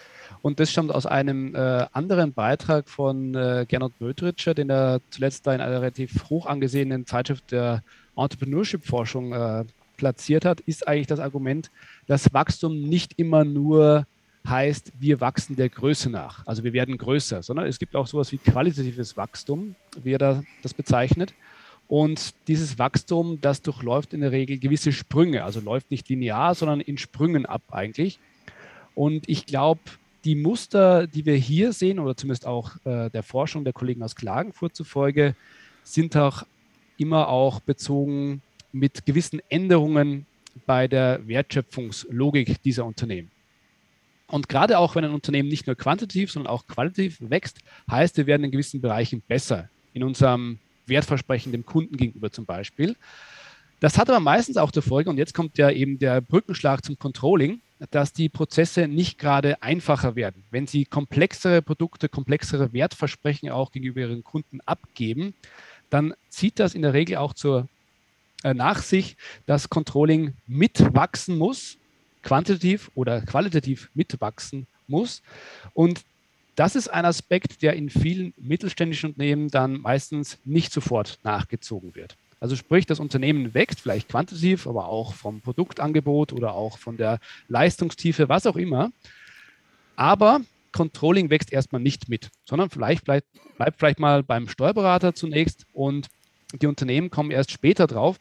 [0.41, 5.47] und das stammt aus einem äh, anderen Beitrag von äh, Gernot Bödritscher, den er zuletzt
[5.47, 7.81] da in einer relativ hoch angesehenen Zeitschrift der
[8.15, 9.65] Entrepreneurship-Forschung äh,
[9.97, 11.71] platziert hat, ist eigentlich das Argument,
[12.05, 14.05] dass Wachstum nicht immer nur
[14.47, 16.45] heißt, wir wachsen der Größe nach.
[16.45, 20.43] Also wir werden größer, sondern es gibt auch sowas wie qualitatives Wachstum, wie er da
[20.61, 21.33] das bezeichnet.
[21.87, 26.81] Und dieses Wachstum, das durchläuft in der Regel gewisse Sprünge, also läuft nicht linear, sondern
[26.81, 28.19] in Sprüngen ab eigentlich.
[28.95, 29.81] Und ich glaube,
[30.23, 34.15] die Muster, die wir hier sehen, oder zumindest auch äh, der Forschung der Kollegen aus
[34.15, 35.35] Klagenfurt zufolge,
[35.83, 36.43] sind auch
[36.97, 40.25] immer auch bezogen mit gewissen Änderungen
[40.65, 43.29] bei der Wertschöpfungslogik dieser Unternehmen.
[44.27, 47.59] Und gerade auch, wenn ein Unternehmen nicht nur quantitativ, sondern auch qualitativ wächst,
[47.89, 49.69] heißt, wir werden in gewissen Bereichen besser.
[49.93, 52.95] In unserem Wertversprechen dem Kunden gegenüber zum Beispiel.
[53.79, 56.97] Das hat aber meistens auch zur Folge, und jetzt kommt ja eben der Brückenschlag zum
[56.97, 57.61] Controlling,
[57.91, 60.43] dass die Prozesse nicht gerade einfacher werden.
[60.49, 65.33] Wenn sie komplexere Produkte, komplexere Wertversprechen auch gegenüber ihren Kunden abgeben,
[65.89, 67.67] dann zieht das in der Regel auch zur,
[68.43, 71.77] äh, nach sich, dass Controlling mitwachsen muss
[72.25, 75.21] quantitativ oder qualitativ mitwachsen muss.
[75.73, 76.01] Und
[76.55, 82.17] das ist ein Aspekt, der in vielen mittelständischen Unternehmen dann meistens nicht sofort nachgezogen wird.
[82.39, 87.19] Also sprich, das Unternehmen wächst vielleicht quantitativ, aber auch vom Produktangebot oder auch von der
[87.47, 88.91] Leistungstiefe, was auch immer.
[89.95, 95.65] Aber Controlling wächst erstmal nicht mit, sondern vielleicht bleibt, bleibt vielleicht mal beim Steuerberater zunächst
[95.73, 96.07] und
[96.53, 98.19] die Unternehmen kommen erst später drauf.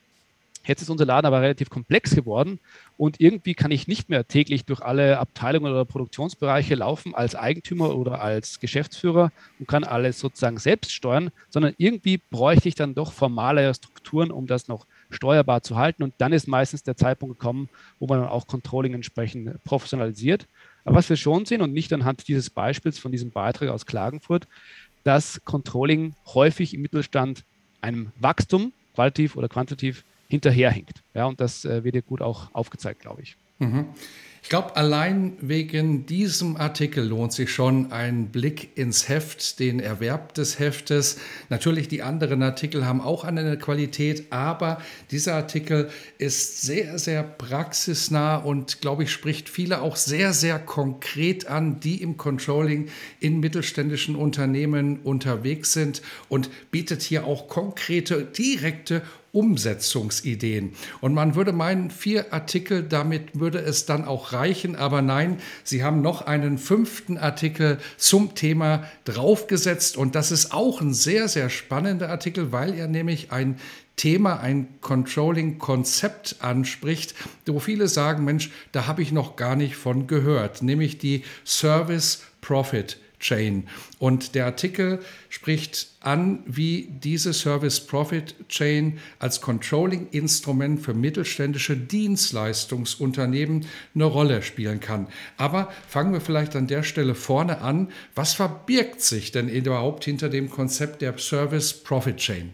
[0.67, 2.59] Jetzt ist unser Laden aber relativ komplex geworden
[2.97, 7.95] und irgendwie kann ich nicht mehr täglich durch alle Abteilungen oder Produktionsbereiche laufen als Eigentümer
[7.95, 13.13] oder als Geschäftsführer und kann alles sozusagen selbst steuern, sondern irgendwie bräuchte ich dann doch
[13.13, 16.03] formale Strukturen, um das noch steuerbar zu halten.
[16.03, 20.47] Und dann ist meistens der Zeitpunkt gekommen, wo man dann auch Controlling entsprechend professionalisiert.
[20.85, 24.49] Aber was wir schon sehen und nicht anhand dieses Beispiels von diesem Beitrag aus Klagenfurt,
[25.03, 27.45] dass Controlling häufig im Mittelstand
[27.83, 31.03] einem Wachstum, qualitativ oder quantitativ, hinterherhinkt.
[31.15, 33.37] Ja, und das äh, wird dir gut auch aufgezeigt, glaube ich.
[33.61, 33.87] Mhm.
[34.43, 40.35] Ich glaube, allein wegen diesem Artikel lohnt sich schon ein Blick ins Heft, den Erwerb
[40.35, 41.19] des Heftes.
[41.49, 48.37] Natürlich, die anderen Artikel haben auch eine Qualität, aber dieser Artikel ist sehr, sehr praxisnah
[48.37, 52.89] und, glaube ich, spricht viele auch sehr, sehr konkret an, die im Controlling
[53.21, 59.01] in mittelständischen Unternehmen unterwegs sind und bietet hier auch konkrete, direkte
[59.35, 60.73] Umsetzungsideen.
[61.01, 64.77] Und man würde meinen, vier Artikel, damit würde es dann auch reichen.
[64.77, 69.97] Aber nein, Sie haben noch einen fünften Artikel zum Thema draufgesetzt.
[69.97, 73.57] Und das ist auch ein sehr, sehr spannender Artikel, weil er nämlich ein
[73.97, 77.15] Thema, ein Controlling-Konzept anspricht,
[77.47, 82.23] wo viele sagen, Mensch, da habe ich noch gar nicht von gehört, nämlich die Service
[82.41, 83.67] Profit Chain.
[83.99, 93.65] Und der Artikel spricht an, wie diese Service Profit Chain als Controlling-Instrument für mittelständische Dienstleistungsunternehmen
[93.95, 95.07] eine Rolle spielen kann.
[95.39, 97.91] Aber fangen wir vielleicht an der Stelle vorne an.
[98.15, 102.53] Was verbirgt sich denn überhaupt hinter dem Konzept der Service Profit Chain?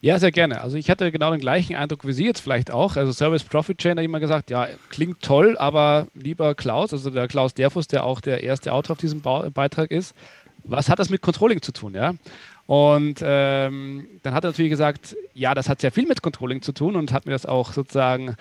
[0.00, 0.60] Ja, sehr gerne.
[0.60, 2.96] Also ich hatte genau den gleichen Eindruck wie Sie jetzt vielleicht auch.
[2.96, 7.28] Also Service Profit Chain, ich immer gesagt, ja, klingt toll, aber lieber Klaus, also der
[7.28, 10.14] Klaus Derfus, der auch der erste Autor auf diesem Beitrag ist,
[10.64, 12.14] was hat das mit Controlling zu tun, ja?
[12.66, 16.72] Und ähm, dann hat er natürlich gesagt, ja, das hat sehr viel mit Controlling zu
[16.72, 18.36] tun und hat mir das auch sozusagen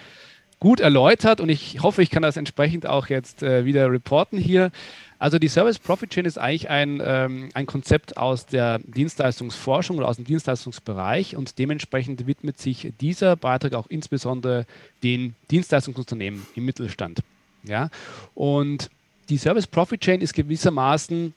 [0.60, 4.71] gut erläutert und ich hoffe, ich kann das entsprechend auch jetzt äh, wieder reporten hier.
[5.19, 10.08] Also die Service Profit Chain ist eigentlich ein, ähm, ein Konzept aus der Dienstleistungsforschung oder
[10.08, 14.65] aus dem Dienstleistungsbereich und dementsprechend widmet sich dieser Beitrag auch insbesondere
[15.03, 17.21] den Dienstleistungsunternehmen im Mittelstand.
[17.63, 17.89] Ja?
[18.36, 18.91] Und
[19.30, 21.34] die Service Profit Chain ist gewissermaßen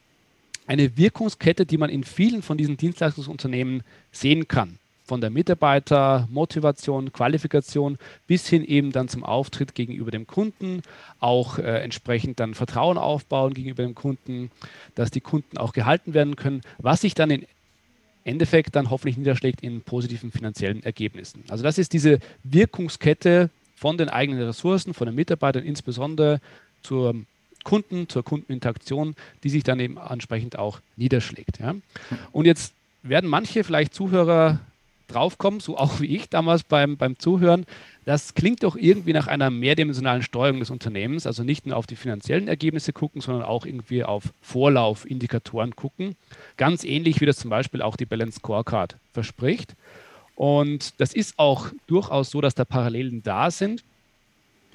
[0.66, 4.78] eine Wirkungskette, die man in vielen von diesen Dienstleistungsunternehmen sehen kann
[5.10, 10.82] von der Mitarbeitermotivation, Qualifikation bis hin eben dann zum Auftritt gegenüber dem Kunden,
[11.18, 14.52] auch äh, entsprechend dann Vertrauen aufbauen gegenüber dem Kunden,
[14.94, 17.44] dass die Kunden auch gehalten werden können, was sich dann im
[18.22, 21.42] Endeffekt dann hoffentlich niederschlägt in positiven finanziellen Ergebnissen.
[21.48, 26.40] Also das ist diese Wirkungskette von den eigenen Ressourcen, von den Mitarbeitern insbesondere
[26.84, 27.16] zur
[27.64, 31.58] Kunden, zur Kundeninteraktion, die sich dann eben entsprechend auch niederschlägt.
[31.58, 31.74] Ja.
[32.30, 34.60] Und jetzt werden manche vielleicht Zuhörer
[35.12, 37.66] draufkommen, so auch wie ich damals beim, beim Zuhören,
[38.04, 41.96] das klingt doch irgendwie nach einer mehrdimensionalen Steuerung des Unternehmens, also nicht nur auf die
[41.96, 46.16] finanziellen Ergebnisse gucken, sondern auch irgendwie auf Vorlaufindikatoren gucken.
[46.56, 49.74] Ganz ähnlich wie das zum Beispiel auch die Balance Scorecard verspricht.
[50.34, 53.84] Und das ist auch durchaus so, dass da Parallelen da sind.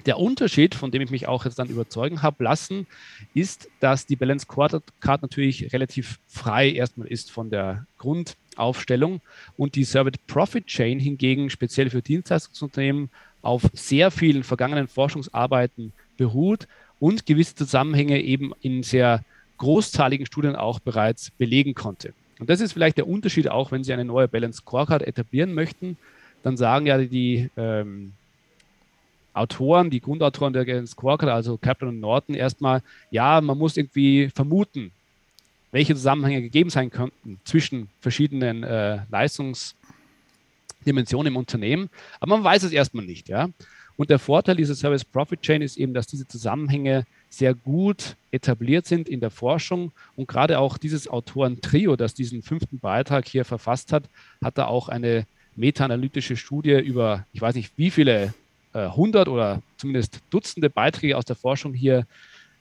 [0.06, 2.86] Der Unterschied, von dem ich mich auch jetzt dann überzeugen habe lassen,
[3.34, 9.20] ist, dass die Balance Scorecard natürlich relativ frei erstmal ist von der Grund- Aufstellung
[9.56, 13.10] und die Service Profit Chain hingegen speziell für Dienstleistungsunternehmen
[13.42, 16.66] auf sehr vielen vergangenen Forschungsarbeiten beruht
[16.98, 19.22] und gewisse Zusammenhänge eben in sehr
[19.58, 22.12] großzahligen Studien auch bereits belegen konnte.
[22.38, 25.96] Und das ist vielleicht der Unterschied auch, wenn Sie eine neue Balance Scorecard etablieren möchten,
[26.42, 28.12] dann sagen ja die ähm,
[29.36, 34.30] Autoren, die Grundautoren der Balance Scorecard, also Kaplan und Norton erstmal, ja, man muss irgendwie
[34.34, 34.90] vermuten,
[35.72, 41.90] welche Zusammenhänge gegeben sein könnten zwischen verschiedenen äh, Leistungsdimensionen im Unternehmen.
[42.18, 43.28] Aber man weiß es erstmal nicht.
[43.28, 43.50] Ja?
[43.96, 48.86] Und der Vorteil dieser Service Profit Chain ist eben, dass diese Zusammenhänge sehr gut etabliert
[48.86, 49.92] sind in der Forschung.
[50.16, 54.04] Und gerade auch dieses Autoren-Trio, das diesen fünften Beitrag hier verfasst hat,
[54.42, 58.34] hat da auch eine meta-analytische Studie über, ich weiß nicht wie viele,
[58.76, 62.06] äh, hundert äh, oder zumindest Dutzende Beiträge aus der Forschung hier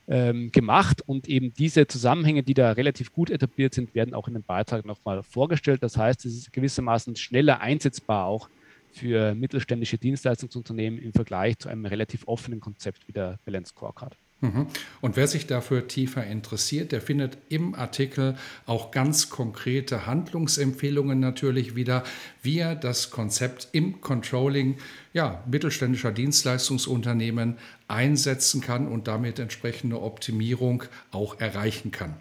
[0.08, 4.36] ähm, gemacht und eben diese Zusammenhänge, die da relativ gut etabliert sind, werden auch in
[4.36, 5.84] dem Beitrag nochmal vorgestellt.
[5.84, 8.50] Das heißt, es ist gewissermaßen schneller einsetzbar auch
[8.94, 14.16] für mittelständische Dienstleistungsunternehmen im Vergleich zu einem relativ offenen Konzept wie der Balance Scorecard.
[14.42, 14.68] Mhm.
[15.02, 21.76] Und wer sich dafür tiefer interessiert, der findet im Artikel auch ganz konkrete Handlungsempfehlungen natürlich
[21.76, 22.04] wieder,
[22.42, 24.78] wie er das Konzept im Controlling
[25.14, 27.58] ja, mittelständischer Dienstleistungsunternehmen
[27.88, 32.16] einsetzen kann und damit entsprechende Optimierung auch erreichen kann.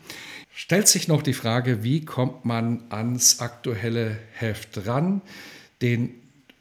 [0.52, 5.20] Stellt sich noch die Frage, wie kommt man ans aktuelle Heft ran?
[5.82, 6.14] Den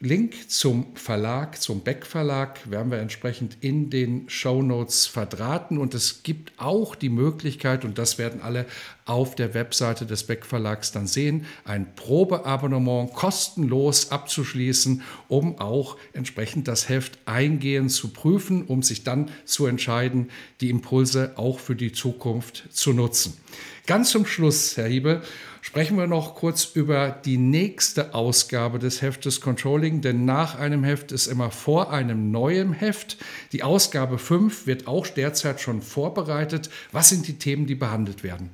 [0.06, 5.78] Link zum Verlag, zum Beck Verlag, werden wir entsprechend in den Show Notes verdrahten.
[5.78, 8.66] Und es gibt auch die Möglichkeit, und das werden alle
[9.06, 16.68] auf der Webseite des Beck Verlags dann sehen, ein Probeabonnement kostenlos abzuschließen, um auch entsprechend
[16.68, 21.94] das Heft eingehend zu prüfen, um sich dann zu entscheiden, die Impulse auch für die
[21.94, 23.38] Zukunft zu nutzen.
[23.86, 25.22] Ganz zum Schluss, Herr Hiebe,
[25.62, 31.12] sprechen wir noch kurz über die nächste Ausgabe des Heftes Controlling, denn nach einem Heft
[31.12, 33.18] ist immer vor einem neuen Heft.
[33.52, 36.70] Die Ausgabe 5 wird auch derzeit schon vorbereitet.
[36.94, 38.52] Was sind die Themen, die behandelt werden?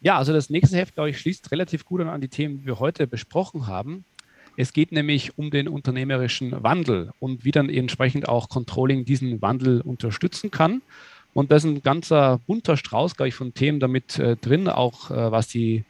[0.00, 2.78] Ja, also das nächste Heft, glaube ich, schließt relativ gut an die Themen, die wir
[2.78, 4.06] heute besprochen haben.
[4.56, 9.82] Es geht nämlich um den unternehmerischen Wandel und wie dann entsprechend auch Controlling diesen Wandel
[9.82, 10.80] unterstützen kann.
[11.36, 15.10] Und da ist ein ganzer bunter Strauß, glaube ich, von Themen damit äh, drin, auch
[15.10, 15.84] äh, was die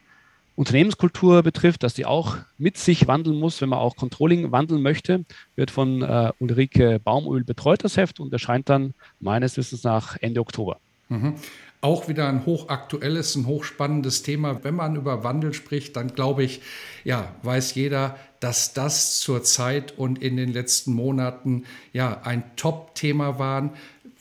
[0.57, 5.23] Unternehmenskultur betrifft, dass die auch mit sich wandeln muss, wenn man auch Controlling wandeln möchte,
[5.55, 10.41] wird von äh, Ulrike Baumöl betreut, das Heft, und erscheint dann meines Wissens nach Ende
[10.41, 10.81] Oktober.
[11.07, 11.35] Mhm.
[11.79, 14.65] Auch wieder ein hochaktuelles, ein hochspannendes Thema.
[14.65, 16.59] Wenn man über Wandel spricht, dann glaube ich,
[17.05, 23.73] ja, weiß jeder, dass das zurzeit und in den letzten Monaten ja ein Top-Thema war.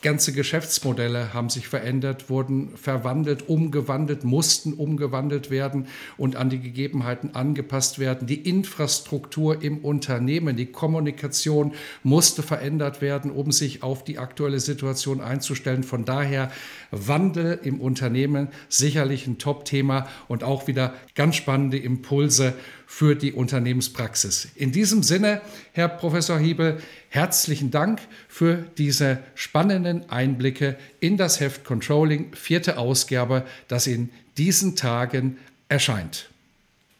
[0.02, 7.34] Ganze Geschäftsmodelle haben sich verändert, wurden verwandelt, umgewandelt, mussten umgewandelt werden und an die Gegebenheiten
[7.34, 8.26] angepasst werden.
[8.26, 11.72] Die Infrastruktur im Unternehmen, die Kommunikation
[12.02, 15.82] musste verändert werden, um sich auf die aktuelle Situation einzustellen.
[15.82, 16.50] Von daher
[16.90, 22.54] Wandel im Unternehmen sicherlich ein Top-Thema und auch wieder ganz spannende Impulse
[22.86, 24.48] für die Unternehmenspraxis.
[24.54, 25.40] In diesem Sinne,
[25.72, 26.78] Herr Professor Hiebel,
[27.10, 34.76] herzlichen Dank für diese spannenden Einblicke in das Heft Controlling, vierte Ausgabe, das in diesen
[34.76, 35.38] Tagen
[35.68, 36.28] erscheint.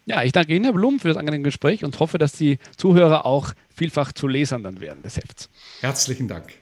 [0.07, 3.27] Ja, ich danke Ihnen, Herr Blum, für das angenehme Gespräch und hoffe, dass die Zuhörer
[3.27, 5.49] auch vielfach zu Lesern dann werden des Hefts.
[5.81, 6.53] Herzlichen Dank.